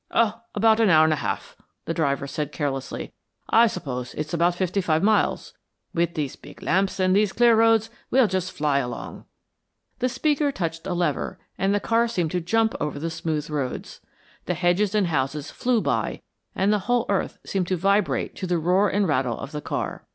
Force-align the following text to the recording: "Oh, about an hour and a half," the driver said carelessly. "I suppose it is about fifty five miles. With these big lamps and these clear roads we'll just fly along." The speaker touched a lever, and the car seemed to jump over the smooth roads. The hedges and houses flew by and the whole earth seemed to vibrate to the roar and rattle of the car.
"Oh, 0.09 0.41
about 0.55 0.79
an 0.79 0.89
hour 0.89 1.03
and 1.03 1.13
a 1.13 1.17
half," 1.17 1.55
the 1.85 1.93
driver 1.93 2.25
said 2.25 2.51
carelessly. 2.51 3.13
"I 3.51 3.67
suppose 3.67 4.15
it 4.15 4.21
is 4.25 4.33
about 4.33 4.55
fifty 4.55 4.81
five 4.81 5.03
miles. 5.03 5.53
With 5.93 6.15
these 6.15 6.35
big 6.35 6.63
lamps 6.63 6.99
and 6.99 7.15
these 7.15 7.31
clear 7.31 7.55
roads 7.55 7.91
we'll 8.09 8.25
just 8.25 8.51
fly 8.51 8.79
along." 8.79 9.25
The 9.99 10.09
speaker 10.09 10.51
touched 10.51 10.87
a 10.87 10.95
lever, 10.95 11.37
and 11.55 11.71
the 11.71 11.79
car 11.79 12.07
seemed 12.07 12.31
to 12.31 12.41
jump 12.41 12.73
over 12.79 12.97
the 12.97 13.11
smooth 13.11 13.47
roads. 13.51 14.01
The 14.47 14.55
hedges 14.55 14.95
and 14.95 15.05
houses 15.05 15.51
flew 15.51 15.81
by 15.81 16.23
and 16.55 16.73
the 16.73 16.79
whole 16.89 17.05
earth 17.07 17.37
seemed 17.45 17.67
to 17.67 17.77
vibrate 17.77 18.35
to 18.37 18.47
the 18.47 18.57
roar 18.57 18.89
and 18.89 19.07
rattle 19.07 19.37
of 19.37 19.51
the 19.51 19.61
car. 19.61 20.07